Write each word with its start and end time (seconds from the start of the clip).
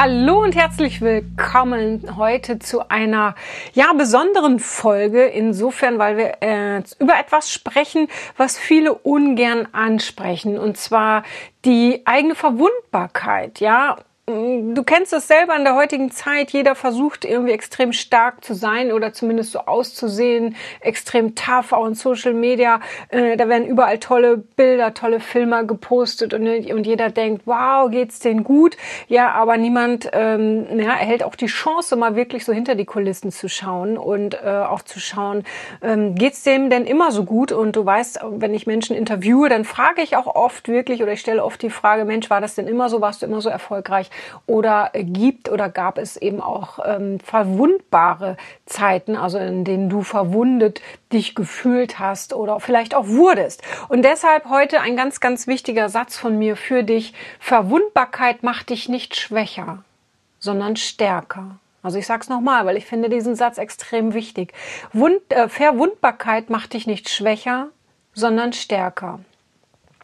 Hallo 0.00 0.44
und 0.44 0.54
herzlich 0.54 1.00
willkommen 1.00 2.16
heute 2.16 2.60
zu 2.60 2.88
einer 2.88 3.34
ja 3.72 3.92
besonderen 3.94 4.60
Folge. 4.60 5.24
Insofern, 5.26 5.98
weil 5.98 6.16
wir 6.16 6.40
äh, 6.40 6.84
über 7.00 7.18
etwas 7.18 7.50
sprechen, 7.50 8.06
was 8.36 8.56
viele 8.56 8.94
ungern 8.94 9.66
ansprechen. 9.72 10.56
Und 10.56 10.76
zwar 10.76 11.24
die 11.64 12.02
eigene 12.04 12.36
Verwundbarkeit, 12.36 13.58
ja, 13.58 13.96
du 14.28 14.82
kennst 14.84 15.12
das 15.12 15.26
selber 15.26 15.56
in 15.56 15.64
der 15.64 15.74
heutigen 15.74 16.10
Zeit. 16.10 16.50
Jeder 16.50 16.74
versucht 16.74 17.24
irgendwie 17.24 17.52
extrem 17.52 17.92
stark 17.92 18.44
zu 18.44 18.54
sein 18.54 18.92
oder 18.92 19.12
zumindest 19.12 19.52
so 19.52 19.60
auszusehen, 19.60 20.56
extrem 20.80 21.34
tough, 21.34 21.72
auch 21.72 21.86
in 21.86 21.94
Social 21.94 22.34
Media. 22.34 22.80
Äh, 23.08 23.36
da 23.36 23.48
werden 23.48 23.66
überall 23.66 23.98
tolle 23.98 24.36
Bilder, 24.36 24.92
tolle 24.94 25.20
Filme 25.20 25.66
gepostet 25.66 26.34
und, 26.34 26.46
und 26.46 26.86
jeder 26.86 27.10
denkt, 27.10 27.42
wow, 27.46 27.90
geht's 27.90 28.20
denen 28.20 28.44
gut? 28.44 28.76
Ja, 29.08 29.30
aber 29.32 29.56
niemand 29.56 30.10
ähm, 30.12 30.66
ja, 30.78 30.90
erhält 30.90 31.22
auch 31.22 31.34
die 31.34 31.46
Chance, 31.46 31.96
mal 31.96 32.14
wirklich 32.14 32.44
so 32.44 32.52
hinter 32.52 32.74
die 32.74 32.84
Kulissen 32.84 33.32
zu 33.32 33.48
schauen 33.48 33.96
und 33.96 34.34
äh, 34.34 34.46
auch 34.46 34.82
zu 34.82 35.00
schauen, 35.00 35.44
ähm, 35.82 36.14
geht's 36.14 36.42
dem 36.42 36.70
denn 36.70 36.84
immer 36.84 37.12
so 37.12 37.24
gut? 37.24 37.52
Und 37.52 37.76
du 37.76 37.84
weißt, 37.84 38.20
wenn 38.30 38.54
ich 38.54 38.66
Menschen 38.66 38.94
interviewe, 38.94 39.48
dann 39.48 39.64
frage 39.64 40.02
ich 40.02 40.16
auch 40.16 40.26
oft 40.34 40.68
wirklich 40.68 41.02
oder 41.02 41.12
ich 41.12 41.20
stelle 41.20 41.42
oft 41.42 41.62
die 41.62 41.70
Frage, 41.70 42.04
Mensch, 42.04 42.28
war 42.30 42.40
das 42.40 42.54
denn 42.54 42.66
immer 42.66 42.88
so? 42.88 43.00
Warst 43.00 43.22
du 43.22 43.26
immer 43.26 43.40
so 43.40 43.48
erfolgreich? 43.48 44.10
Oder 44.46 44.90
gibt 44.94 45.50
oder 45.50 45.68
gab 45.68 45.98
es 45.98 46.16
eben 46.16 46.40
auch 46.40 46.78
ähm, 46.84 47.20
verwundbare 47.20 48.36
Zeiten, 48.66 49.16
also 49.16 49.38
in 49.38 49.64
denen 49.64 49.88
du 49.88 50.02
verwundet 50.02 50.80
dich 51.12 51.34
gefühlt 51.34 51.98
hast 51.98 52.34
oder 52.34 52.60
vielleicht 52.60 52.94
auch 52.94 53.08
wurdest. 53.08 53.62
Und 53.88 54.02
deshalb 54.02 54.48
heute 54.48 54.80
ein 54.80 54.96
ganz, 54.96 55.20
ganz 55.20 55.46
wichtiger 55.46 55.88
Satz 55.88 56.16
von 56.16 56.38
mir 56.38 56.56
für 56.56 56.82
dich. 56.82 57.14
Verwundbarkeit 57.40 58.42
macht 58.42 58.70
dich 58.70 58.88
nicht 58.88 59.16
schwächer, 59.16 59.84
sondern 60.38 60.76
stärker. 60.76 61.58
Also 61.82 61.98
ich 61.98 62.06
sage 62.06 62.22
es 62.22 62.28
nochmal, 62.28 62.66
weil 62.66 62.76
ich 62.76 62.86
finde 62.86 63.08
diesen 63.08 63.36
Satz 63.36 63.58
extrem 63.58 64.12
wichtig. 64.12 64.52
Wund, 64.92 65.20
äh, 65.30 65.48
Verwundbarkeit 65.48 66.50
macht 66.50 66.72
dich 66.74 66.86
nicht 66.86 67.08
schwächer, 67.08 67.68
sondern 68.14 68.52
stärker. 68.52 69.20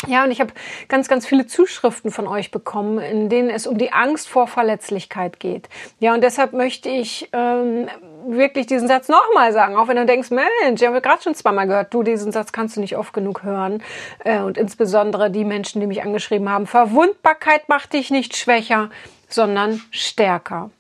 Ja, 0.07 0.25
und 0.25 0.31
ich 0.31 0.41
habe 0.41 0.53
ganz, 0.89 1.09
ganz 1.09 1.27
viele 1.27 1.47
Zuschriften 1.47 2.11
von 2.11 2.27
euch 2.27 2.51
bekommen, 2.51 2.99
in 2.99 3.29
denen 3.29 3.49
es 3.49 3.67
um 3.67 3.79
die 3.79 3.93
Angst 3.93 4.29
vor 4.29 4.47
Verletzlichkeit 4.47 5.41
geht. 5.41 5.69
Ja, 5.99 6.15
und 6.15 6.23
deshalb 6.23 6.53
möchte 6.53 6.89
ich 6.89 7.31
ähm, 7.33 7.89
wirklich 8.27 8.67
diesen 8.67 8.89
Satz 8.89 9.09
nochmal 9.09 9.53
sagen, 9.53 9.77
auch 9.77 9.89
wenn 9.89 9.97
du 9.97 10.05
denkst, 10.05 10.31
Mensch, 10.31 10.83
ich 10.83 10.87
habe 10.87 11.01
gerade 11.01 11.23
schon 11.23 11.35
zweimal 11.35 11.67
gehört, 11.67 11.95
du, 11.95 12.03
diesen 12.03 12.33
Satz 12.33 12.53
kannst 12.53 12.77
du 12.77 12.81
nicht 12.81 12.97
oft 12.97 13.13
genug 13.13 13.43
hören. 13.45 13.83
Äh, 14.25 14.41
und 14.41 14.59
insbesondere 14.59 15.31
die 15.31 15.45
Menschen, 15.45 15.81
die 15.81 15.87
mich 15.87 16.03
angeschrieben 16.03 16.51
haben, 16.51 16.67
Verwundbarkeit 16.67 17.69
macht 17.69 17.93
dich 17.93 18.11
nicht 18.11 18.37
schwächer, 18.37 18.91
sondern 19.29 19.81
stärker. 19.91 20.71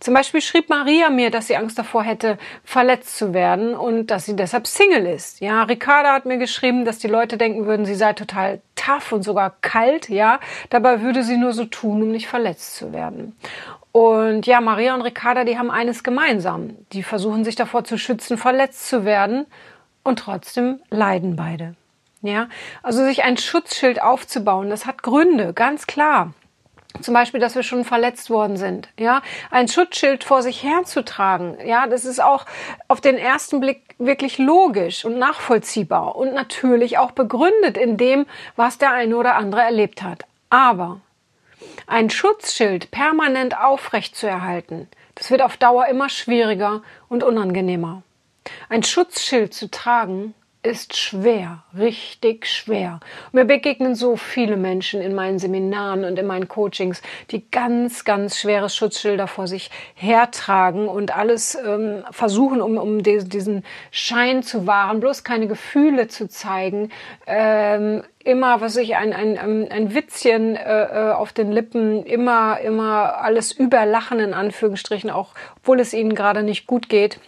Zum 0.00 0.14
Beispiel 0.14 0.40
schrieb 0.40 0.68
Maria 0.68 1.10
mir, 1.10 1.30
dass 1.30 1.48
sie 1.48 1.56
Angst 1.56 1.78
davor 1.78 2.02
hätte, 2.02 2.38
verletzt 2.64 3.16
zu 3.16 3.34
werden 3.34 3.74
und 3.74 4.06
dass 4.06 4.26
sie 4.26 4.36
deshalb 4.36 4.66
Single 4.66 5.06
ist. 5.06 5.40
Ja, 5.40 5.62
Ricarda 5.64 6.12
hat 6.12 6.24
mir 6.24 6.38
geschrieben, 6.38 6.84
dass 6.84 6.98
die 6.98 7.08
Leute 7.08 7.36
denken 7.36 7.66
würden, 7.66 7.84
sie 7.84 7.94
sei 7.94 8.12
total 8.12 8.60
tough 8.76 9.12
und 9.12 9.22
sogar 9.22 9.54
kalt. 9.60 10.08
Ja, 10.08 10.40
dabei 10.70 11.02
würde 11.02 11.22
sie 11.22 11.36
nur 11.36 11.52
so 11.52 11.64
tun, 11.64 12.02
um 12.02 12.10
nicht 12.10 12.28
verletzt 12.28 12.76
zu 12.76 12.92
werden. 12.92 13.36
Und 13.92 14.46
ja, 14.46 14.60
Maria 14.60 14.94
und 14.94 15.02
Ricarda, 15.02 15.44
die 15.44 15.58
haben 15.58 15.70
eines 15.70 16.04
gemeinsam. 16.04 16.76
Die 16.92 17.02
versuchen 17.02 17.44
sich 17.44 17.56
davor 17.56 17.84
zu 17.84 17.98
schützen, 17.98 18.38
verletzt 18.38 18.88
zu 18.88 19.04
werden 19.04 19.46
und 20.04 20.20
trotzdem 20.20 20.80
leiden 20.90 21.36
beide. 21.36 21.74
Ja, 22.20 22.48
also 22.82 23.04
sich 23.04 23.22
ein 23.22 23.36
Schutzschild 23.36 24.02
aufzubauen, 24.02 24.70
das 24.70 24.86
hat 24.86 25.02
Gründe, 25.02 25.52
ganz 25.52 25.86
klar. 25.86 26.32
Zum 27.02 27.14
Beispiel, 27.14 27.38
dass 27.38 27.54
wir 27.54 27.62
schon 27.62 27.84
verletzt 27.84 28.30
worden 28.30 28.56
sind. 28.56 28.88
Ja, 28.98 29.22
ein 29.50 29.68
Schutzschild 29.68 30.24
vor 30.24 30.42
sich 30.42 30.62
herzutragen. 30.62 31.58
Ja, 31.64 31.86
das 31.86 32.04
ist 32.04 32.20
auch 32.20 32.46
auf 32.88 33.00
den 33.00 33.16
ersten 33.16 33.60
Blick 33.60 33.94
wirklich 33.98 34.38
logisch 34.38 35.04
und 35.04 35.18
nachvollziehbar 35.18 36.16
und 36.16 36.32
natürlich 36.32 36.98
auch 36.98 37.12
begründet 37.12 37.76
in 37.76 37.96
dem, 37.96 38.26
was 38.56 38.78
der 38.78 38.92
eine 38.92 39.16
oder 39.16 39.36
andere 39.36 39.62
erlebt 39.62 40.02
hat. 40.02 40.24
Aber 40.50 41.00
ein 41.86 42.10
Schutzschild 42.10 42.90
permanent 42.90 43.58
aufrecht 43.58 44.16
zu 44.16 44.26
erhalten, 44.26 44.88
das 45.14 45.30
wird 45.30 45.42
auf 45.42 45.56
Dauer 45.56 45.86
immer 45.86 46.08
schwieriger 46.08 46.82
und 47.08 47.22
unangenehmer. 47.22 48.02
Ein 48.68 48.82
Schutzschild 48.82 49.52
zu 49.52 49.70
tragen, 49.70 50.34
ist 50.62 50.96
schwer, 50.96 51.62
richtig 51.78 52.46
schwer. 52.46 52.98
mir 53.30 53.44
begegnen 53.44 53.94
so 53.94 54.16
viele 54.16 54.56
Menschen 54.56 55.00
in 55.00 55.14
meinen 55.14 55.38
Seminaren 55.38 56.04
und 56.04 56.18
in 56.18 56.26
meinen 56.26 56.48
Coachings, 56.48 57.00
die 57.30 57.48
ganz, 57.50 58.04
ganz 58.04 58.38
schwere 58.38 58.68
Schutzschilder 58.68 59.28
vor 59.28 59.46
sich 59.46 59.70
hertragen 59.94 60.88
und 60.88 61.16
alles 61.16 61.56
ähm, 61.64 62.04
versuchen, 62.10 62.60
um, 62.60 62.76
um 62.76 63.02
diesen 63.04 63.64
Schein 63.92 64.42
zu 64.42 64.66
wahren, 64.66 64.98
bloß 64.98 65.22
keine 65.22 65.46
Gefühle 65.46 66.08
zu 66.08 66.28
zeigen. 66.28 66.90
Ähm, 67.26 68.02
immer, 68.24 68.60
was 68.60 68.76
ich, 68.76 68.96
ein, 68.96 69.12
ein, 69.12 69.70
ein 69.70 69.94
Witzchen 69.94 70.56
äh, 70.56 70.82
äh, 70.82 71.12
auf 71.12 71.32
den 71.32 71.52
Lippen, 71.52 72.04
immer, 72.04 72.58
immer 72.60 73.18
alles 73.18 73.52
überlachen 73.52 74.18
in 74.18 74.34
Anführungsstrichen, 74.34 75.08
auch 75.08 75.34
obwohl 75.58 75.78
es 75.78 75.94
ihnen 75.94 76.16
gerade 76.16 76.42
nicht 76.42 76.66
gut 76.66 76.88
geht. 76.88 77.20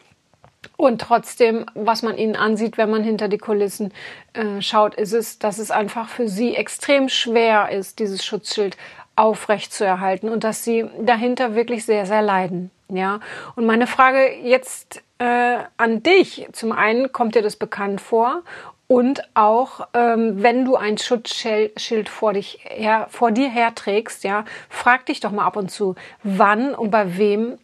Und 0.77 1.01
trotzdem, 1.01 1.67
was 1.75 2.03
man 2.03 2.17
ihnen 2.19 2.37
ansieht, 2.37 2.77
wenn 2.79 2.91
man 2.91 3.03
hinter 3.03 3.29
die 3.29 3.39
Kulissen 3.39 3.93
äh, 4.33 4.61
schaut, 4.61 4.95
ist 4.95 5.13
es, 5.13 5.39
dass 5.39 5.59
es 5.59 5.71
einfach 5.71 6.09
für 6.09 6.29
sie 6.29 6.55
extrem 6.55 7.09
schwer 7.09 7.71
ist, 7.71 7.99
dieses 7.99 8.25
Schutzschild 8.25 8.77
aufrecht 9.17 9.73
zu 9.73 9.85
erhalten 9.85 10.29
und 10.29 10.45
dass 10.45 10.65
sie 10.65 10.87
dahinter 11.01 11.55
wirklich 11.55 11.85
sehr, 11.85 12.07
sehr 12.07 12.23
leiden. 12.23 12.71
Ja, 12.89 13.21
und 13.55 13.67
meine 13.67 13.87
Frage 13.87 14.33
jetzt 14.43 15.03
äh, 15.19 15.59
an 15.77 16.03
dich. 16.03 16.49
Zum 16.53 16.73
einen 16.73 17.13
kommt 17.13 17.35
dir 17.35 17.43
das 17.43 17.57
bekannt 17.57 18.01
vor 18.01 18.43
und 18.89 19.23
auch, 19.35 19.87
ähm, 19.95 20.43
wenn 20.43 20.65
du 20.65 20.75
ein 20.75 20.99
Schutzschild 20.99 22.09
vor, 22.09 22.33
dich 22.33 22.59
her, 22.65 23.07
vor 23.11 23.31
dir 23.31 23.49
herträgst, 23.49 24.25
ja, 24.25 24.45
frag 24.69 25.07
dich 25.07 25.21
doch 25.21 25.31
mal 25.31 25.45
ab 25.45 25.57
und 25.57 25.71
zu, 25.71 25.95
wann 26.25 26.75
und 26.75 26.91
bei 26.91 27.17
wem 27.17 27.59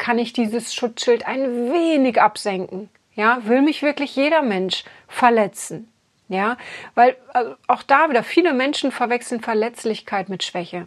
kann 0.00 0.18
ich 0.18 0.32
dieses 0.32 0.74
Schutzschild 0.74 1.28
ein 1.28 1.72
wenig 1.72 2.20
absenken. 2.20 2.88
Ja, 3.14 3.38
will 3.44 3.62
mich 3.62 3.82
wirklich 3.82 4.16
jeder 4.16 4.42
Mensch 4.42 4.84
verletzen. 5.06 5.92
Ja, 6.28 6.56
weil 6.94 7.16
also 7.32 7.54
auch 7.66 7.82
da 7.82 8.08
wieder 8.08 8.22
viele 8.22 8.54
Menschen 8.54 8.92
verwechseln 8.92 9.40
Verletzlichkeit 9.40 10.28
mit 10.28 10.42
Schwäche. 10.42 10.86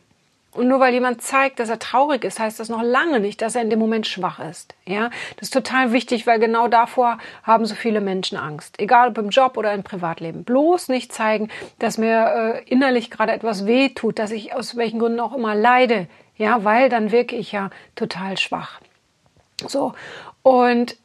Und 0.51 0.67
nur 0.67 0.79
weil 0.79 0.93
jemand 0.93 1.21
zeigt, 1.21 1.59
dass 1.59 1.69
er 1.69 1.79
traurig 1.79 2.23
ist, 2.23 2.39
heißt 2.39 2.59
das 2.59 2.69
noch 2.69 2.83
lange 2.83 3.19
nicht, 3.19 3.41
dass 3.41 3.55
er 3.55 3.63
in 3.63 3.69
dem 3.69 3.79
Moment 3.79 4.07
schwach 4.07 4.39
ist. 4.39 4.75
Ja, 4.85 5.09
das 5.37 5.47
ist 5.47 5.53
total 5.53 5.91
wichtig, 5.91 6.27
weil 6.27 6.39
genau 6.39 6.67
davor 6.67 7.17
haben 7.43 7.65
so 7.65 7.75
viele 7.75 8.01
Menschen 8.01 8.37
Angst. 8.37 8.79
Egal 8.79 9.09
ob 9.09 9.17
im 9.17 9.29
Job 9.29 9.57
oder 9.57 9.73
im 9.73 9.83
Privatleben. 9.83 10.43
Bloß 10.43 10.89
nicht 10.89 11.11
zeigen, 11.11 11.49
dass 11.79 11.97
mir 11.97 12.63
äh, 12.65 12.69
innerlich 12.69 13.11
gerade 13.11 13.31
etwas 13.31 13.65
weh 13.65 13.89
tut, 13.89 14.17
dass 14.17 14.31
ich 14.31 14.53
aus 14.53 14.77
welchen 14.77 14.99
Gründen 14.99 15.19
auch 15.19 15.33
immer 15.33 15.55
leide. 15.55 16.07
Ja, 16.37 16.63
weil 16.63 16.89
dann 16.89 17.11
wirke 17.11 17.35
ich 17.35 17.51
ja 17.51 17.69
total 17.95 18.37
schwach. 18.37 18.79
So. 19.69 19.93
Und 20.41 20.97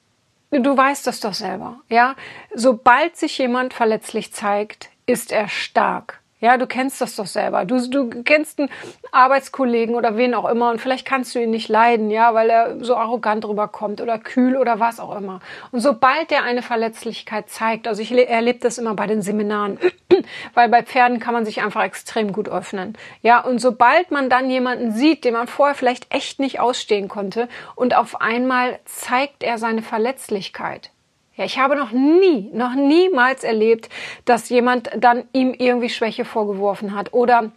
du 0.50 0.76
weißt 0.76 1.06
das 1.06 1.20
doch 1.20 1.34
selber, 1.34 1.80
ja? 1.88 2.14
Sobald 2.54 3.16
sich 3.16 3.38
jemand 3.38 3.74
verletzlich 3.74 4.32
zeigt, 4.32 4.90
ist 5.06 5.32
er 5.32 5.48
stark. 5.48 6.17
Ja, 6.40 6.56
du 6.56 6.68
kennst 6.68 7.00
das 7.00 7.16
doch 7.16 7.26
selber. 7.26 7.64
Du, 7.64 7.88
du 7.88 8.22
kennst 8.22 8.60
einen 8.60 8.70
Arbeitskollegen 9.10 9.96
oder 9.96 10.16
wen 10.16 10.34
auch 10.34 10.48
immer 10.48 10.70
und 10.70 10.80
vielleicht 10.80 11.04
kannst 11.04 11.34
du 11.34 11.40
ihn 11.42 11.50
nicht 11.50 11.68
leiden, 11.68 12.10
ja, 12.10 12.32
weil 12.32 12.48
er 12.48 12.84
so 12.84 12.94
arrogant 12.94 13.44
rüberkommt 13.44 14.00
oder 14.00 14.18
kühl 14.18 14.56
oder 14.56 14.78
was 14.78 15.00
auch 15.00 15.16
immer. 15.16 15.40
Und 15.72 15.80
sobald 15.80 16.30
der 16.30 16.44
eine 16.44 16.62
Verletzlichkeit 16.62 17.50
zeigt, 17.50 17.88
also 17.88 18.02
ich 18.02 18.12
erlebe 18.12 18.60
das 18.60 18.78
immer 18.78 18.94
bei 18.94 19.08
den 19.08 19.20
Seminaren, 19.20 19.80
weil 20.54 20.68
bei 20.68 20.84
Pferden 20.84 21.18
kann 21.18 21.34
man 21.34 21.44
sich 21.44 21.60
einfach 21.60 21.82
extrem 21.82 22.32
gut 22.32 22.48
öffnen. 22.48 22.96
Ja, 23.20 23.40
und 23.40 23.58
sobald 23.58 24.12
man 24.12 24.30
dann 24.30 24.48
jemanden 24.48 24.92
sieht, 24.92 25.24
den 25.24 25.34
man 25.34 25.48
vorher 25.48 25.74
vielleicht 25.74 26.14
echt 26.14 26.38
nicht 26.38 26.60
ausstehen 26.60 27.08
konnte 27.08 27.48
und 27.74 27.96
auf 27.96 28.20
einmal 28.20 28.78
zeigt 28.84 29.42
er 29.42 29.58
seine 29.58 29.82
Verletzlichkeit, 29.82 30.92
ja, 31.38 31.44
ich 31.44 31.58
habe 31.58 31.76
noch 31.76 31.92
nie, 31.92 32.50
noch 32.52 32.74
niemals 32.74 33.44
erlebt, 33.44 33.88
dass 34.24 34.48
jemand 34.48 34.90
dann 34.96 35.22
ihm 35.32 35.54
irgendwie 35.56 35.88
Schwäche 35.88 36.24
vorgeworfen 36.24 36.96
hat 36.96 37.12
oder 37.12 37.52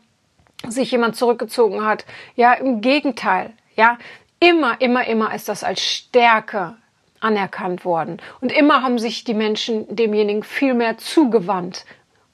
sich 0.68 0.92
jemand 0.92 1.16
zurückgezogen 1.16 1.84
hat. 1.84 2.06
Ja, 2.36 2.54
im 2.54 2.82
Gegenteil. 2.82 3.54
Ja, 3.76 3.98
immer, 4.40 4.80
immer, 4.80 5.08
immer 5.08 5.34
ist 5.34 5.50
das 5.50 5.64
als 5.64 5.82
Stärke 5.82 6.76
anerkannt 7.22 7.84
worden. 7.84 8.22
Und 8.40 8.52
immer 8.52 8.84
haben 8.84 9.00
sich 9.00 9.24
die 9.24 9.34
Menschen 9.34 9.94
demjenigen 9.94 10.44
viel 10.44 10.76
mehr 10.76 11.00
zugewandt. 11.00 11.86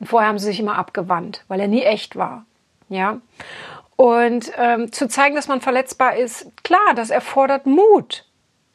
Und 0.01 0.07
vorher 0.07 0.27
haben 0.27 0.39
sie 0.39 0.47
sich 0.47 0.59
immer 0.59 0.77
abgewandt, 0.77 1.45
weil 1.47 1.61
er 1.61 1.69
nie 1.69 1.83
echt 1.83 2.17
war. 2.17 2.45
Ja. 2.89 3.21
Und 3.95 4.51
ähm, 4.57 4.91
zu 4.91 5.07
zeigen, 5.07 5.35
dass 5.35 5.47
man 5.47 5.61
verletzbar 5.61 6.17
ist, 6.17 6.51
klar, 6.63 6.93
das 6.93 7.09
erfordert 7.09 7.65
Mut. 7.65 8.26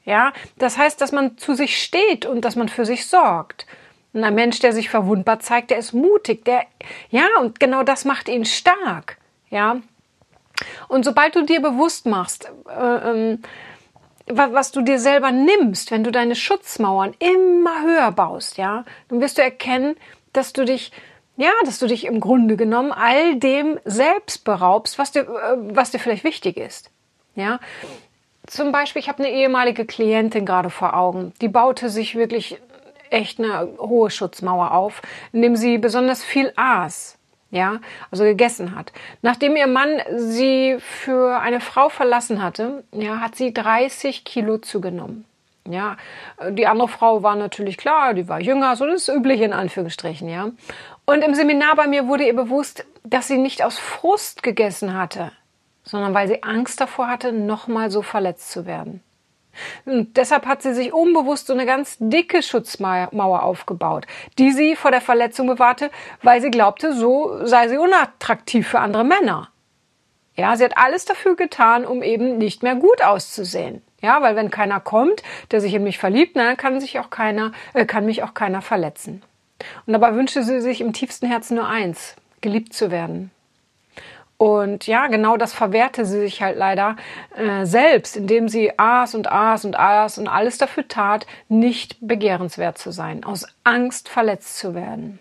Ja, 0.04 0.32
das 0.58 0.78
heißt, 0.78 1.00
dass 1.00 1.12
man 1.12 1.38
zu 1.38 1.54
sich 1.54 1.82
steht 1.82 2.26
und 2.26 2.44
dass 2.44 2.56
man 2.56 2.68
für 2.68 2.84
sich 2.84 3.06
sorgt. 3.06 3.66
Und 4.12 4.24
ein 4.24 4.34
Mensch, 4.34 4.58
der 4.58 4.72
sich 4.72 4.90
verwundbar 4.90 5.40
zeigt, 5.40 5.70
der 5.70 5.78
ist 5.78 5.92
mutig, 5.92 6.44
der, 6.44 6.64
ja, 7.10 7.26
und 7.40 7.60
genau 7.60 7.82
das 7.82 8.04
macht 8.04 8.28
ihn 8.28 8.44
stark. 8.44 9.16
Ja. 9.50 9.80
Und 10.88 11.04
sobald 11.04 11.34
du 11.34 11.42
dir 11.42 11.62
bewusst 11.62 12.06
machst, 12.06 12.50
äh, 12.68 13.10
ähm, 13.10 13.42
was 14.26 14.70
du 14.70 14.82
dir 14.82 14.98
selber 14.98 15.30
nimmst, 15.30 15.90
wenn 15.90 16.04
du 16.04 16.12
deine 16.12 16.36
Schutzmauern 16.36 17.14
immer 17.18 17.82
höher 17.82 18.12
baust, 18.12 18.56
ja, 18.58 18.84
dann 19.08 19.20
wirst 19.20 19.38
du 19.38 19.42
erkennen, 19.42 19.96
dass 20.32 20.52
du 20.52 20.64
dich 20.64 20.92
ja, 21.36 21.50
dass 21.64 21.78
du 21.78 21.86
dich 21.86 22.04
im 22.04 22.20
Grunde 22.20 22.56
genommen 22.56 22.92
all 22.92 23.36
dem 23.36 23.80
selbst 23.84 24.44
beraubst, 24.44 24.98
was 24.98 25.12
dir, 25.12 25.22
äh, 25.22 25.56
was 25.74 25.90
dir 25.90 25.98
vielleicht 25.98 26.24
wichtig 26.24 26.56
ist. 26.56 26.90
Ja, 27.34 27.58
zum 28.46 28.72
Beispiel, 28.72 29.00
ich 29.00 29.08
habe 29.08 29.22
eine 29.22 29.32
ehemalige 29.32 29.84
Klientin 29.84 30.44
gerade 30.46 30.70
vor 30.70 30.96
Augen, 30.96 31.32
die 31.40 31.48
baute 31.48 31.88
sich 31.88 32.14
wirklich 32.16 32.58
echt 33.10 33.38
eine 33.38 33.68
hohe 33.78 34.10
Schutzmauer 34.10 34.72
auf, 34.72 35.02
indem 35.32 35.56
sie 35.56 35.78
besonders 35.78 36.24
viel 36.24 36.52
aß. 36.56 37.18
Ja, 37.50 37.80
also 38.10 38.24
gegessen 38.24 38.74
hat. 38.74 38.94
Nachdem 39.20 39.56
ihr 39.56 39.66
Mann 39.66 40.00
sie 40.16 40.78
für 40.78 41.38
eine 41.38 41.60
Frau 41.60 41.90
verlassen 41.90 42.42
hatte, 42.42 42.82
ja, 42.92 43.20
hat 43.20 43.36
sie 43.36 43.52
30 43.52 44.24
Kilo 44.24 44.56
zugenommen. 44.56 45.26
Ja, 45.68 45.98
die 46.48 46.66
andere 46.66 46.88
Frau 46.88 47.22
war 47.22 47.36
natürlich 47.36 47.76
klar, 47.76 48.14
die 48.14 48.26
war 48.26 48.40
jünger, 48.40 48.74
so 48.74 48.86
das 48.86 49.06
ist 49.06 49.14
üblich 49.14 49.42
in 49.42 49.52
Anführungsstrichen, 49.52 50.30
ja. 50.30 50.50
Und 51.04 51.22
im 51.22 51.34
Seminar 51.34 51.76
bei 51.76 51.86
mir 51.86 52.08
wurde 52.08 52.24
ihr 52.24 52.34
bewusst, 52.34 52.86
dass 53.04 53.28
sie 53.28 53.36
nicht 53.36 53.62
aus 53.62 53.78
Frust 53.78 54.42
gegessen 54.42 54.96
hatte, 54.96 55.30
sondern 55.84 56.14
weil 56.14 56.28
sie 56.28 56.42
Angst 56.42 56.80
davor 56.80 57.08
hatte, 57.08 57.32
nochmal 57.32 57.90
so 57.90 58.02
verletzt 58.02 58.50
zu 58.50 58.66
werden. 58.66 59.02
Und 59.84 60.16
deshalb 60.16 60.46
hat 60.46 60.62
sie 60.62 60.74
sich 60.74 60.92
unbewusst 60.92 61.46
so 61.46 61.52
eine 61.52 61.66
ganz 61.66 61.96
dicke 62.00 62.42
Schutzmauer 62.42 63.42
aufgebaut, 63.42 64.06
die 64.38 64.52
sie 64.52 64.76
vor 64.76 64.90
der 64.90 65.00
Verletzung 65.00 65.46
bewahrte, 65.46 65.90
weil 66.22 66.40
sie 66.40 66.50
glaubte, 66.50 66.94
so 66.94 67.44
sei 67.44 67.68
sie 67.68 67.76
unattraktiv 67.76 68.66
für 68.66 68.80
andere 68.80 69.04
Männer. 69.04 69.48
Ja, 70.34 70.56
sie 70.56 70.64
hat 70.64 70.78
alles 70.78 71.04
dafür 71.04 71.36
getan, 71.36 71.84
um 71.84 72.02
eben 72.02 72.38
nicht 72.38 72.62
mehr 72.62 72.74
gut 72.74 73.02
auszusehen. 73.02 73.82
Ja, 74.00 74.22
weil 74.22 74.34
wenn 74.34 74.50
keiner 74.50 74.80
kommt, 74.80 75.22
der 75.50 75.60
sich 75.60 75.74
in 75.74 75.84
mich 75.84 75.98
verliebt, 75.98 76.36
dann 76.36 76.56
kann 76.56 76.80
sich 76.80 76.98
auch 76.98 77.10
keiner, 77.10 77.52
äh, 77.74 77.84
kann 77.84 78.06
mich 78.06 78.22
auch 78.22 78.34
keiner 78.34 78.62
verletzen. 78.62 79.22
Und 79.86 79.92
dabei 79.92 80.14
wünschte 80.14 80.42
sie 80.42 80.60
sich 80.60 80.80
im 80.80 80.92
tiefsten 80.92 81.28
Herzen 81.28 81.56
nur 81.56 81.68
eins, 81.68 82.16
geliebt 82.40 82.72
zu 82.72 82.90
werden. 82.90 83.30
Und 84.42 84.88
ja, 84.88 85.06
genau 85.06 85.36
das 85.36 85.52
verwehrte 85.52 86.04
sie 86.04 86.18
sich 86.18 86.42
halt 86.42 86.58
leider 86.58 86.96
äh, 87.36 87.64
selbst, 87.64 88.16
indem 88.16 88.48
sie 88.48 88.76
aß 88.76 89.14
und 89.14 89.30
aß 89.30 89.64
und 89.64 89.78
aß 89.78 90.18
und 90.18 90.26
alles 90.26 90.58
dafür 90.58 90.88
tat, 90.88 91.28
nicht 91.48 91.96
begehrenswert 92.00 92.76
zu 92.76 92.90
sein, 92.90 93.22
aus 93.22 93.46
Angst 93.62 94.08
verletzt 94.08 94.58
zu 94.58 94.74
werden. 94.74 95.20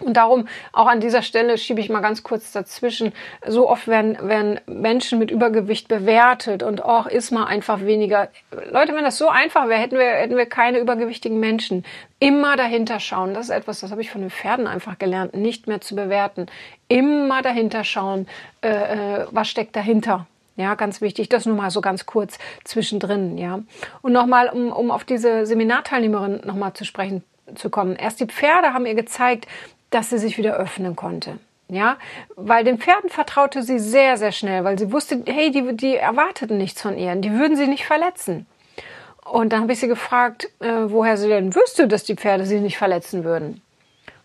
Und 0.00 0.16
darum 0.16 0.46
auch 0.72 0.86
an 0.86 1.00
dieser 1.00 1.22
Stelle 1.22 1.58
schiebe 1.58 1.80
ich 1.80 1.88
mal 1.88 2.00
ganz 2.00 2.22
kurz 2.22 2.52
dazwischen. 2.52 3.12
So 3.46 3.68
oft 3.68 3.88
werden, 3.88 4.16
werden 4.22 4.60
Menschen 4.66 5.18
mit 5.18 5.30
Übergewicht 5.30 5.88
bewertet 5.88 6.62
und 6.62 6.84
auch 6.84 7.06
ist 7.06 7.32
mal 7.32 7.46
einfach 7.46 7.80
weniger. 7.80 8.28
Leute, 8.70 8.94
wenn 8.94 9.04
das 9.04 9.18
so 9.18 9.28
einfach 9.28 9.68
wäre, 9.68 9.80
hätten 9.80 9.98
wir, 9.98 10.06
hätten 10.06 10.36
wir 10.36 10.46
keine 10.46 10.78
übergewichtigen 10.78 11.40
Menschen. 11.40 11.84
Immer 12.20 12.56
dahinter 12.56 13.00
schauen. 13.00 13.34
Das 13.34 13.46
ist 13.46 13.50
etwas, 13.50 13.80
das 13.80 13.90
habe 13.90 14.00
ich 14.00 14.10
von 14.10 14.20
den 14.20 14.30
Pferden 14.30 14.66
einfach 14.66 14.98
gelernt, 14.98 15.34
nicht 15.34 15.66
mehr 15.66 15.80
zu 15.80 15.96
bewerten. 15.96 16.46
Immer 16.88 17.42
dahinter 17.42 17.84
schauen, 17.84 18.26
äh, 18.62 18.68
äh 18.68 19.26
was 19.30 19.48
steckt 19.48 19.74
dahinter. 19.74 20.26
Ja, 20.56 20.74
ganz 20.74 21.00
wichtig. 21.00 21.28
Das 21.28 21.46
nur 21.46 21.54
mal 21.56 21.70
so 21.70 21.80
ganz 21.80 22.04
kurz 22.06 22.38
zwischendrin, 22.64 23.38
ja. 23.38 23.60
Und 24.02 24.12
nochmal, 24.12 24.48
um, 24.48 24.72
um 24.72 24.90
auf 24.90 25.04
diese 25.04 25.46
Seminarteilnehmerin 25.46 26.40
nochmal 26.44 26.72
zu 26.72 26.84
sprechen 26.84 27.22
zu 27.54 27.70
kommen. 27.70 27.96
Erst 27.96 28.20
die 28.20 28.26
Pferde 28.26 28.74
haben 28.74 28.84
ihr 28.84 28.94
gezeigt, 28.94 29.46
dass 29.90 30.10
sie 30.10 30.18
sich 30.18 30.38
wieder 30.38 30.56
öffnen 30.56 30.96
konnte. 30.96 31.38
Ja, 31.70 31.98
weil 32.34 32.64
den 32.64 32.78
Pferden 32.78 33.10
vertraute 33.10 33.62
sie 33.62 33.78
sehr, 33.78 34.16
sehr 34.16 34.32
schnell, 34.32 34.64
weil 34.64 34.78
sie 34.78 34.90
wusste, 34.90 35.22
hey, 35.26 35.50
die, 35.50 35.76
die 35.76 35.96
erwarteten 35.96 36.56
nichts 36.56 36.80
von 36.80 36.96
ihr, 36.96 37.14
die 37.16 37.32
würden 37.32 37.56
sie 37.58 37.66
nicht 37.66 37.84
verletzen. 37.84 38.46
Und 39.24 39.52
dann 39.52 39.62
habe 39.62 39.72
ich 39.74 39.80
sie 39.80 39.88
gefragt, 39.88 40.48
äh, 40.60 40.72
woher 40.86 41.18
sie 41.18 41.28
denn 41.28 41.54
wüsste, 41.54 41.86
dass 41.86 42.04
die 42.04 42.16
Pferde 42.16 42.46
sie 42.46 42.60
nicht 42.60 42.78
verletzen 42.78 43.22
würden. 43.22 43.60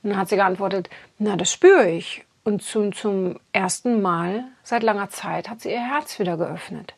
Und 0.02 0.12
dann 0.12 0.18
hat 0.18 0.30
sie 0.30 0.38
geantwortet, 0.38 0.90
na, 1.20 1.36
das 1.36 1.52
spüre 1.52 1.90
ich. 1.90 2.24
Und 2.46 2.62
zum, 2.62 2.94
zum 2.94 3.40
ersten 3.52 4.02
Mal 4.02 4.46
seit 4.64 4.84
langer 4.84 5.10
Zeit 5.10 5.50
hat 5.50 5.62
sie 5.62 5.72
ihr 5.72 5.86
Herz 5.86 6.20
wieder 6.20 6.38
geöffnet. 6.38 6.94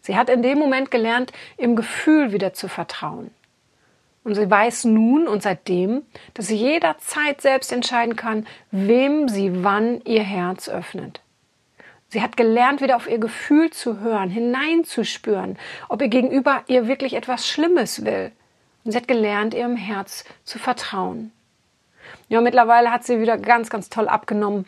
Sie 0.00 0.16
hat 0.16 0.30
in 0.30 0.42
dem 0.42 0.58
Moment 0.58 0.90
gelernt, 0.90 1.32
im 1.56 1.76
Gefühl 1.76 2.32
wieder 2.32 2.54
zu 2.54 2.68
vertrauen. 2.68 3.30
Und 4.24 4.34
sie 4.36 4.48
weiß 4.48 4.84
nun 4.84 5.26
und 5.26 5.42
seitdem, 5.42 6.02
dass 6.34 6.46
sie 6.46 6.56
jederzeit 6.56 7.40
selbst 7.40 7.72
entscheiden 7.72 8.14
kann, 8.14 8.46
wem 8.70 9.28
sie 9.28 9.64
wann 9.64 10.00
ihr 10.04 10.22
Herz 10.22 10.68
öffnet. 10.68 11.20
Sie 12.08 12.22
hat 12.22 12.36
gelernt, 12.36 12.82
wieder 12.82 12.96
auf 12.96 13.08
ihr 13.08 13.18
Gefühl 13.18 13.70
zu 13.70 14.00
hören, 14.00 14.30
hineinzuspüren, 14.30 15.58
ob 15.88 16.02
ihr 16.02 16.08
Gegenüber 16.08 16.62
ihr 16.66 16.86
wirklich 16.86 17.14
etwas 17.14 17.48
Schlimmes 17.48 18.04
will. 18.04 18.30
Und 18.84 18.92
sie 18.92 18.98
hat 18.98 19.08
gelernt, 19.08 19.54
ihrem 19.54 19.76
Herz 19.76 20.24
zu 20.44 20.58
vertrauen. 20.58 21.32
Ja, 22.28 22.40
mittlerweile 22.40 22.90
hat 22.90 23.04
sie 23.04 23.20
wieder 23.20 23.38
ganz, 23.38 23.70
ganz 23.70 23.88
toll 23.88 24.08
abgenommen 24.08 24.66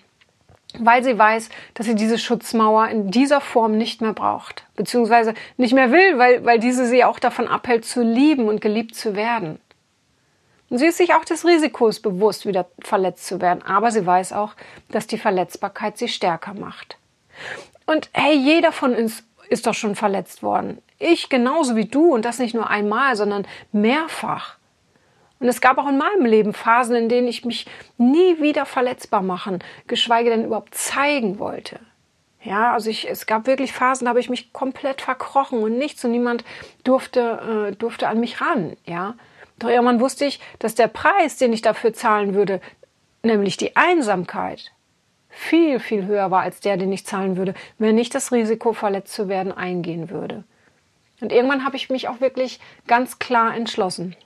weil 0.79 1.05
sie 1.05 1.19
weiß, 1.19 1.49
dass 1.75 1.87
sie 1.87 1.95
diese 1.95 2.19
Schutzmauer 2.19 2.89
in 2.89 3.11
dieser 3.11 3.41
Form 3.41 3.77
nicht 3.77 4.01
mehr 4.01 4.13
braucht, 4.13 4.65
beziehungsweise 4.77 5.35
nicht 5.57 5.75
mehr 5.75 5.93
will, 5.93 6.19
weil, 6.19 6.45
weil 6.45 6.59
diese 6.59 6.87
sie 6.87 7.05
auch 7.05 7.19
davon 7.19 7.49
abhält, 7.49 7.85
zu 7.85 8.03
lieben 8.03 8.49
und 8.49 8.61
geliebt 8.61 8.95
zu 8.95 9.15
werden. 9.15 9.61
Und 10.71 10.79
sie 10.79 10.87
ist 10.87 10.99
sich 10.99 11.15
auch 11.15 11.25
des 11.25 11.45
Risikos 11.45 12.01
bewusst, 12.01 12.47
wieder 12.47 12.67
verletzt 12.81 13.27
zu 13.27 13.41
werden, 13.41 13.63
aber 13.63 13.91
sie 13.91 14.05
weiß 14.05 14.33
auch, 14.33 14.55
dass 14.91 15.07
die 15.07 15.19
Verletzbarkeit 15.19 15.99
sie 15.99 16.09
stärker 16.09 16.55
macht. 16.55 16.97
Und 17.87 18.09
hey, 18.13 18.35
jeder 18.35 18.73
von 18.73 18.95
uns 18.95 19.25
ist 19.49 19.67
doch 19.67 19.75
schon 19.75 19.95
verletzt 19.95 20.43
worden. 20.43 20.79
Ich 20.99 21.29
genauso 21.29 21.77
wie 21.77 21.85
du 21.85 22.15
und 22.15 22.25
das 22.25 22.39
nicht 22.39 22.55
nur 22.55 22.71
einmal, 22.71 23.15
sondern 23.15 23.47
mehrfach. 23.73 24.57
Und 25.45 25.51
es 25.51 25.61
gab 25.61 25.77
auch 25.77 25.87
in 25.87 25.99
meinem 25.99 26.25
Leben 26.25 26.55
Phasen, 26.55 26.97
in 26.97 27.11
denen 27.11 27.29
ich 27.29 27.45
mich 27.45 27.67
nie 27.99 28.41
wieder 28.41 28.65
verletzbar 28.65 29.21
machen, 29.21 29.63
geschweige 29.87 30.31
denn 30.31 30.47
überhaupt 30.47 30.75
zeigen 30.75 31.39
wollte. 31.39 31.81
Ja, 32.43 32.73
also 32.73 32.89
ich, 32.89 33.11
es 33.11 33.27
gab 33.27 33.47
wirklich 33.47 33.71
Phasen, 33.75 34.07
da 34.07 34.09
habe 34.09 34.21
ich 34.21 34.31
mich 34.31 34.55
komplett 34.55 35.03
verkrochen 35.03 35.63
und 35.63 35.77
nichts 35.77 36.03
und 36.03 36.13
niemand 36.13 36.45
durfte, 36.83 37.69
äh, 37.73 37.77
durfte 37.77 38.09
an 38.09 38.21
mich 38.21 38.41
ran. 38.41 38.75
Ja, 38.87 39.17
doch 39.59 39.69
irgendwann 39.69 40.01
wusste 40.01 40.25
ich, 40.25 40.41
dass 40.61 40.77
der 40.77 40.89
Preis, 40.89 41.37
den 41.37 41.53
ich 41.53 41.61
dafür 41.61 41.93
zahlen 41.93 42.33
würde, 42.33 42.63
nämlich 43.23 43.59
die 43.59 43.77
Einsamkeit, 43.77 44.73
viel, 45.29 45.79
viel 45.79 46.07
höher 46.07 46.31
war 46.31 46.41
als 46.41 46.61
der, 46.61 46.79
den 46.79 46.91
ich 46.91 47.05
zahlen 47.05 47.37
würde, 47.37 47.53
wenn 47.77 47.99
ich 47.99 48.09
das 48.09 48.33
Risiko, 48.33 48.73
verletzt 48.73 49.13
zu 49.13 49.29
werden, 49.29 49.53
eingehen 49.53 50.09
würde. 50.09 50.45
Und 51.21 51.33
irgendwann 51.33 51.67
habe 51.67 51.77
ich 51.77 51.91
mich 51.91 52.09
auch 52.09 52.23
wirklich 52.23 52.61
ganz 52.87 53.19
klar 53.19 53.55
entschlossen. 53.55 54.17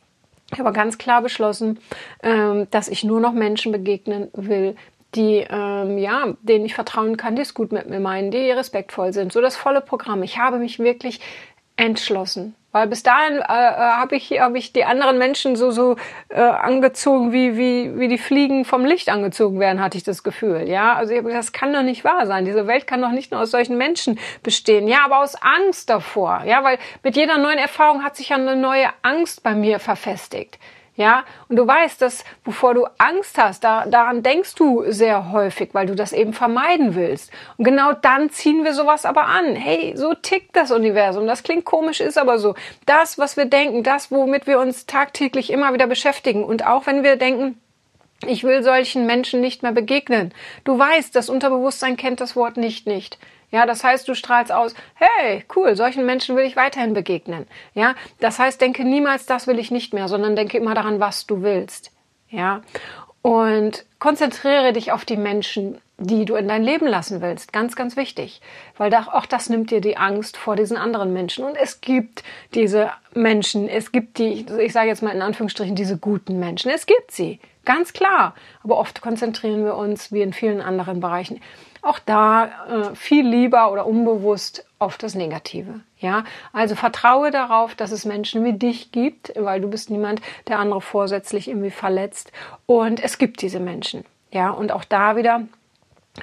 Ich 0.52 0.58
habe 0.58 0.72
ganz 0.72 0.98
klar 0.98 1.22
beschlossen, 1.22 1.78
ähm, 2.22 2.66
dass 2.70 2.88
ich 2.88 3.04
nur 3.04 3.20
noch 3.20 3.32
Menschen 3.32 3.72
begegnen 3.72 4.28
will, 4.32 4.76
die, 5.14 5.46
ähm, 5.48 5.96
ja, 5.98 6.34
denen 6.42 6.66
ich 6.66 6.74
vertrauen 6.74 7.16
kann, 7.16 7.34
die 7.34 7.42
es 7.42 7.54
gut 7.54 7.72
mit 7.72 7.88
mir 7.88 8.00
meinen, 8.00 8.30
die 8.30 8.50
respektvoll 8.50 9.12
sind. 9.12 9.32
So 9.32 9.40
das 9.40 9.56
volle 9.56 9.80
Programm. 9.80 10.22
Ich 10.22 10.38
habe 10.38 10.58
mich 10.58 10.78
wirklich 10.78 11.20
entschlossen. 11.78 12.54
Weil 12.70 12.86
bis 12.86 13.02
dahin 13.02 13.38
äh, 13.38 13.40
äh 13.40 13.44
habe 13.46 14.14
ich, 14.16 14.30
hab 14.40 14.54
ich 14.54 14.74
die 14.74 14.84
anderen 14.84 15.16
Menschen 15.16 15.56
so, 15.56 15.70
so 15.70 15.96
äh, 16.28 16.40
angezogen, 16.40 17.32
wie, 17.32 17.56
wie, 17.56 17.98
wie 17.98 18.08
die 18.08 18.18
Fliegen 18.18 18.66
vom 18.66 18.84
Licht 18.84 19.08
angezogen 19.08 19.58
werden, 19.58 19.80
hatte 19.80 19.96
ich 19.96 20.04
das 20.04 20.22
Gefühl. 20.22 20.68
Ja, 20.68 20.94
also 20.94 21.14
ich 21.14 21.20
gesagt, 21.20 21.38
das 21.38 21.52
kann 21.52 21.72
doch 21.72 21.82
nicht 21.82 22.04
wahr 22.04 22.26
sein. 22.26 22.44
Diese 22.44 22.66
Welt 22.66 22.86
kann 22.86 23.00
doch 23.00 23.10
nicht 23.10 23.32
nur 23.32 23.40
aus 23.40 23.50
solchen 23.50 23.78
Menschen 23.78 24.18
bestehen. 24.42 24.86
Ja, 24.86 24.98
aber 25.06 25.20
aus 25.20 25.34
Angst 25.36 25.88
davor. 25.88 26.42
Ja, 26.44 26.62
weil 26.62 26.78
mit 27.02 27.16
jeder 27.16 27.38
neuen 27.38 27.58
Erfahrung 27.58 28.04
hat 28.04 28.16
sich 28.16 28.30
ja 28.30 28.36
eine 28.36 28.54
neue 28.54 28.88
Angst 29.00 29.42
bei 29.42 29.54
mir 29.54 29.78
verfestigt. 29.78 30.58
Ja, 30.98 31.24
und 31.48 31.54
du 31.54 31.64
weißt, 31.64 32.02
dass 32.02 32.24
bevor 32.42 32.74
du 32.74 32.84
Angst 32.98 33.38
hast, 33.38 33.62
da, 33.62 33.86
daran 33.86 34.24
denkst 34.24 34.56
du 34.56 34.82
sehr 34.88 35.30
häufig, 35.30 35.68
weil 35.72 35.86
du 35.86 35.94
das 35.94 36.12
eben 36.12 36.32
vermeiden 36.32 36.96
willst. 36.96 37.30
Und 37.56 37.64
genau 37.64 37.92
dann 37.92 38.30
ziehen 38.30 38.64
wir 38.64 38.74
sowas 38.74 39.06
aber 39.06 39.26
an. 39.26 39.54
Hey, 39.54 39.92
so 39.96 40.14
tickt 40.14 40.56
das 40.56 40.72
Universum. 40.72 41.28
Das 41.28 41.44
klingt 41.44 41.64
komisch, 41.64 42.00
ist 42.00 42.18
aber 42.18 42.40
so. 42.40 42.56
Das, 42.84 43.16
was 43.16 43.36
wir 43.36 43.44
denken, 43.44 43.84
das, 43.84 44.10
womit 44.10 44.48
wir 44.48 44.58
uns 44.58 44.86
tagtäglich 44.86 45.50
immer 45.52 45.72
wieder 45.72 45.86
beschäftigen. 45.86 46.42
Und 46.42 46.66
auch 46.66 46.86
wenn 46.86 47.04
wir 47.04 47.14
denken, 47.14 47.60
ich 48.26 48.42
will 48.42 48.64
solchen 48.64 49.06
Menschen 49.06 49.40
nicht 49.40 49.62
mehr 49.62 49.70
begegnen. 49.70 50.34
Du 50.64 50.76
weißt, 50.76 51.14
das 51.14 51.28
Unterbewusstsein 51.28 51.96
kennt 51.96 52.20
das 52.20 52.34
Wort 52.34 52.56
nicht 52.56 52.88
nicht. 52.88 53.18
Ja, 53.50 53.64
das 53.66 53.82
heißt, 53.82 54.06
du 54.06 54.14
strahlst 54.14 54.52
aus, 54.52 54.74
hey, 54.94 55.44
cool, 55.56 55.74
solchen 55.74 56.04
Menschen 56.04 56.36
will 56.36 56.44
ich 56.44 56.56
weiterhin 56.56 56.92
begegnen. 56.92 57.46
Ja, 57.74 57.94
das 58.20 58.38
heißt, 58.38 58.60
denke 58.60 58.84
niemals, 58.84 59.26
das 59.26 59.46
will 59.46 59.58
ich 59.58 59.70
nicht 59.70 59.94
mehr, 59.94 60.08
sondern 60.08 60.36
denke 60.36 60.58
immer 60.58 60.74
daran, 60.74 61.00
was 61.00 61.26
du 61.26 61.42
willst. 61.42 61.92
Ja, 62.28 62.60
Und 63.22 63.84
konzentriere 63.98 64.72
dich 64.72 64.92
auf 64.92 65.04
die 65.04 65.16
Menschen, 65.16 65.80
die 65.98 66.24
du 66.24 66.36
in 66.36 66.46
dein 66.46 66.62
Leben 66.62 66.86
lassen 66.86 67.20
willst. 67.20 67.52
Ganz, 67.52 67.74
ganz 67.74 67.96
wichtig. 67.96 68.40
Weil 68.76 68.94
auch 68.94 69.26
das 69.26 69.48
nimmt 69.48 69.70
dir 69.70 69.80
die 69.80 69.96
Angst 69.96 70.36
vor 70.36 70.54
diesen 70.54 70.76
anderen 70.76 71.12
Menschen. 71.12 71.44
Und 71.44 71.56
es 71.56 71.80
gibt 71.80 72.22
diese 72.54 72.92
Menschen, 73.14 73.68
es 73.68 73.90
gibt 73.90 74.18
die, 74.18 74.46
ich 74.60 74.72
sage 74.72 74.88
jetzt 74.88 75.02
mal 75.02 75.14
in 75.14 75.22
Anführungsstrichen, 75.22 75.74
diese 75.74 75.98
guten 75.98 76.38
Menschen. 76.38 76.70
Es 76.70 76.86
gibt 76.86 77.10
sie. 77.10 77.40
Ganz 77.64 77.92
klar. 77.92 78.34
Aber 78.62 78.78
oft 78.78 79.00
konzentrieren 79.00 79.64
wir 79.64 79.74
uns, 79.74 80.12
wie 80.12 80.22
in 80.22 80.32
vielen 80.32 80.60
anderen 80.60 81.00
Bereichen, 81.00 81.40
auch 81.82 81.98
da 81.98 82.46
äh, 82.46 82.94
viel 82.94 83.26
lieber 83.26 83.72
oder 83.72 83.86
unbewusst 83.86 84.64
auf 84.78 84.98
das 84.98 85.14
Negative. 85.14 85.80
Ja, 85.98 86.24
also 86.52 86.74
vertraue 86.74 87.30
darauf, 87.30 87.74
dass 87.74 87.90
es 87.90 88.04
Menschen 88.04 88.44
wie 88.44 88.52
dich 88.52 88.92
gibt, 88.92 89.32
weil 89.36 89.60
du 89.60 89.68
bist 89.68 89.90
niemand, 89.90 90.20
der 90.46 90.58
andere 90.58 90.80
vorsätzlich 90.80 91.48
irgendwie 91.48 91.70
verletzt. 91.70 92.32
Und 92.66 93.02
es 93.02 93.18
gibt 93.18 93.42
diese 93.42 93.60
Menschen. 93.60 94.04
Ja, 94.30 94.50
und 94.50 94.72
auch 94.72 94.84
da 94.84 95.16
wieder 95.16 95.42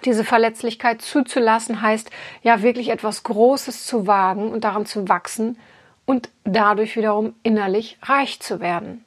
diese 0.04 0.24
Verletzlichkeit 0.24 1.02
zuzulassen 1.02 1.82
heißt, 1.82 2.10
ja, 2.44 2.62
wirklich 2.62 2.90
etwas 2.90 3.24
Großes 3.24 3.86
zu 3.86 4.08
wagen 4.08 4.52
und 4.52 4.64
daran 4.64 4.86
zu 4.86 5.08
wachsen 5.08 5.58
und 6.06 6.30
dadurch 6.44 6.96
wiederum 6.96 7.34
innerlich 7.44 7.98
reich 8.02 8.40
zu 8.40 8.60
werden. 8.60 9.06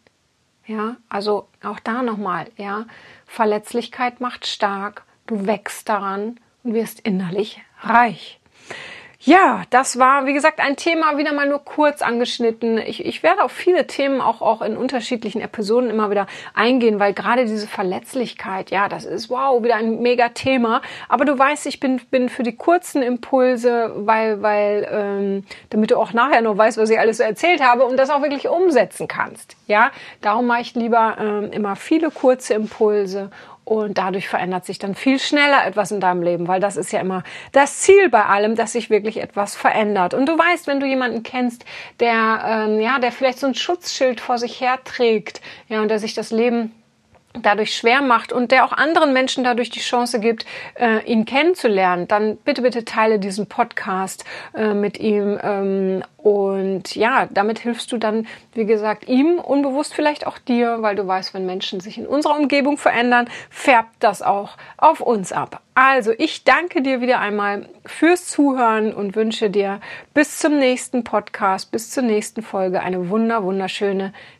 Ja, 0.66 0.96
also 1.08 1.48
auch 1.62 1.80
da 1.80 2.02
nochmal, 2.02 2.50
ja, 2.56 2.84
Verletzlichkeit 3.26 4.20
macht 4.20 4.46
stark, 4.46 5.04
du 5.28 5.46
wächst 5.46 5.88
daran 5.88 6.40
und 6.64 6.74
wirst 6.74 7.00
innerlich 7.00 7.60
reich. 7.82 8.40
Ja, 9.20 9.62
das 9.70 9.98
war, 9.98 10.26
wie 10.26 10.32
gesagt, 10.32 10.60
ein 10.60 10.76
Thema 10.76 11.18
wieder 11.18 11.32
mal 11.32 11.48
nur 11.48 11.58
kurz 11.58 12.02
angeschnitten. 12.02 12.78
Ich, 12.78 13.04
ich 13.04 13.24
werde 13.24 13.42
auf 13.42 13.50
viele 13.50 13.88
Themen 13.88 14.20
auch, 14.20 14.40
auch 14.42 14.62
in 14.62 14.76
unterschiedlichen 14.76 15.40
Episoden 15.40 15.90
immer 15.90 16.08
wieder 16.10 16.28
eingehen, 16.54 17.00
weil 17.00 17.14
gerade 17.14 17.44
diese 17.44 17.66
Verletzlichkeit, 17.66 18.70
ja, 18.70 18.88
das 18.88 19.04
ist 19.04 19.28
wow, 19.28 19.60
wieder 19.62 19.74
ein 19.74 20.00
mega 20.00 20.28
Thema. 20.28 20.82
Aber 21.08 21.24
du 21.24 21.36
weißt, 21.36 21.66
ich 21.66 21.80
bin, 21.80 22.00
bin 22.12 22.28
für 22.28 22.44
die 22.44 22.54
kurzen 22.54 23.02
Impulse, 23.02 23.92
weil, 23.96 24.40
weil, 24.40 24.88
ähm, 24.88 25.44
damit 25.70 25.90
du 25.90 25.96
auch 25.96 26.12
nachher 26.12 26.40
noch 26.40 26.56
weißt, 26.56 26.78
was 26.78 26.88
ich 26.88 27.00
alles 27.00 27.16
so 27.16 27.24
erzählt 27.24 27.60
habe 27.60 27.86
und 27.86 27.96
das 27.96 28.10
auch 28.10 28.22
wirklich 28.22 28.48
umsetzen 28.48 29.08
kannst. 29.08 29.56
Ja, 29.66 29.90
darum 30.20 30.46
mache 30.46 30.60
ich 30.60 30.74
lieber 30.76 31.16
ähm, 31.18 31.50
immer 31.50 31.74
viele 31.74 32.12
kurze 32.12 32.54
Impulse 32.54 33.32
und 33.68 33.98
dadurch 33.98 34.28
verändert 34.28 34.64
sich 34.64 34.78
dann 34.78 34.94
viel 34.94 35.18
schneller 35.18 35.66
etwas 35.66 35.90
in 35.90 36.00
deinem 36.00 36.22
Leben, 36.22 36.48
weil 36.48 36.58
das 36.58 36.78
ist 36.78 36.90
ja 36.90 37.00
immer 37.00 37.22
das 37.52 37.80
Ziel 37.80 38.08
bei 38.08 38.24
allem, 38.24 38.56
dass 38.56 38.72
sich 38.72 38.88
wirklich 38.88 39.18
etwas 39.18 39.56
verändert. 39.56 40.14
Und 40.14 40.26
du 40.26 40.38
weißt, 40.38 40.66
wenn 40.66 40.80
du 40.80 40.86
jemanden 40.86 41.22
kennst, 41.22 41.66
der, 42.00 42.40
ähm, 42.46 42.80
ja, 42.80 42.98
der 42.98 43.12
vielleicht 43.12 43.38
so 43.38 43.46
ein 43.46 43.54
Schutzschild 43.54 44.20
vor 44.20 44.38
sich 44.38 44.60
her 44.62 44.78
trägt, 44.84 45.42
ja, 45.68 45.82
und 45.82 45.88
der 45.88 45.98
sich 45.98 46.14
das 46.14 46.30
Leben 46.30 46.72
dadurch 47.42 47.74
schwer 47.74 48.02
macht 48.02 48.32
und 48.32 48.50
der 48.50 48.64
auch 48.64 48.72
anderen 48.72 49.12
Menschen 49.12 49.44
dadurch 49.44 49.70
die 49.70 49.80
Chance 49.80 50.20
gibt, 50.20 50.46
äh, 50.74 51.04
ihn 51.04 51.24
kennenzulernen, 51.24 52.08
dann 52.08 52.36
bitte, 52.36 52.62
bitte 52.62 52.84
teile 52.84 53.18
diesen 53.18 53.46
Podcast 53.46 54.24
äh, 54.54 54.74
mit 54.74 54.98
ihm. 54.98 55.38
Ähm, 55.42 56.02
und 56.18 56.96
ja, 56.96 57.28
damit 57.30 57.60
hilfst 57.60 57.92
du 57.92 57.96
dann, 57.96 58.26
wie 58.52 58.66
gesagt, 58.66 59.08
ihm, 59.08 59.38
unbewusst 59.38 59.94
vielleicht 59.94 60.26
auch 60.26 60.36
dir, 60.38 60.82
weil 60.82 60.96
du 60.96 61.06
weißt, 61.06 61.32
wenn 61.32 61.46
Menschen 61.46 61.80
sich 61.80 61.96
in 61.96 62.06
unserer 62.06 62.36
Umgebung 62.36 62.76
verändern, 62.76 63.30
färbt 63.50 63.94
das 64.00 64.20
auch 64.20 64.56
auf 64.76 65.00
uns 65.00 65.32
ab. 65.32 65.62
Also, 65.74 66.12
ich 66.18 66.42
danke 66.42 66.82
dir 66.82 67.00
wieder 67.00 67.20
einmal 67.20 67.68
fürs 67.86 68.26
Zuhören 68.26 68.92
und 68.92 69.14
wünsche 69.14 69.48
dir 69.48 69.80
bis 70.12 70.38
zum 70.38 70.58
nächsten 70.58 71.04
Podcast, 71.04 71.70
bis 71.70 71.90
zur 71.90 72.02
nächsten 72.02 72.42
Folge 72.42 72.80
eine 72.80 73.10
wunder, 73.10 73.44
wunderschöne 73.44 74.12